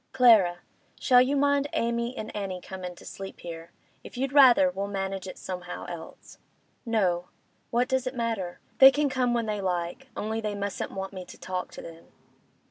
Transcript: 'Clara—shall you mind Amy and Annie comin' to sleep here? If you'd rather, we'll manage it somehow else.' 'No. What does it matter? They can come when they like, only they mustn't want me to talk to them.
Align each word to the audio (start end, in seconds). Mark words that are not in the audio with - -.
'Clara—shall 0.13 1.21
you 1.21 1.35
mind 1.35 1.67
Amy 1.73 2.17
and 2.17 2.35
Annie 2.35 2.59
comin' 2.59 2.95
to 2.95 3.05
sleep 3.05 3.41
here? 3.41 3.71
If 4.03 4.17
you'd 4.17 4.33
rather, 4.33 4.71
we'll 4.71 4.87
manage 4.87 5.27
it 5.27 5.37
somehow 5.37 5.85
else.' 5.85 6.39
'No. 6.87 7.27
What 7.69 7.87
does 7.87 8.07
it 8.07 8.15
matter? 8.15 8.59
They 8.79 8.89
can 8.89 9.09
come 9.09 9.35
when 9.35 9.45
they 9.45 9.61
like, 9.61 10.07
only 10.17 10.41
they 10.41 10.55
mustn't 10.55 10.89
want 10.89 11.13
me 11.13 11.23
to 11.25 11.37
talk 11.37 11.69
to 11.73 11.83
them. 11.83 12.05